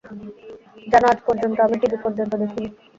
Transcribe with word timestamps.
জানো, 0.87 1.05
আজ 1.09 1.19
আমি 1.61 1.75
টিভি 1.81 1.97
পর্যন্ত 2.03 2.31
দেখি 2.41 2.59
নি। 2.59 2.67